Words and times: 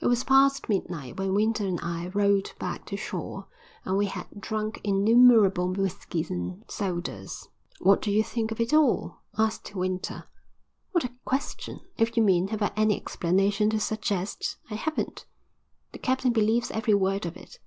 It 0.00 0.06
was 0.08 0.22
past 0.22 0.68
midnight 0.68 1.16
when 1.16 1.32
Winter 1.32 1.66
and 1.66 1.80
I 1.82 2.08
rowed 2.08 2.52
back 2.58 2.84
to 2.88 2.96
shore 2.98 3.46
and 3.86 3.96
we 3.96 4.04
had 4.04 4.26
drunk 4.38 4.82
innumerable 4.84 5.72
whiskies 5.72 6.28
and 6.30 6.62
sodas. 6.68 7.48
"What 7.80 8.02
do 8.02 8.10
you 8.10 8.22
think 8.22 8.52
of 8.52 8.60
it 8.60 8.74
all?" 8.74 9.20
asked 9.38 9.74
Winter. 9.74 10.24
"What 10.92 11.04
a 11.04 11.12
question! 11.24 11.80
If 11.96 12.18
you 12.18 12.22
mean, 12.22 12.48
have 12.48 12.60
I 12.60 12.70
any 12.76 12.96
explanation 13.00 13.70
to 13.70 13.80
suggest, 13.80 14.58
I 14.68 14.74
haven't." 14.74 15.24
"The 15.92 16.00
captain 16.00 16.34
believes 16.34 16.70
every 16.70 16.92
word 16.92 17.24
of 17.24 17.34
it." 17.38 17.58